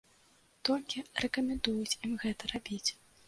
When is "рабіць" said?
2.55-2.89